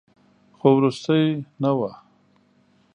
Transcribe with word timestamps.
خو 0.57 0.67
وروستۍ 0.77 1.23
نه 1.61 1.71
وه. 1.77 1.91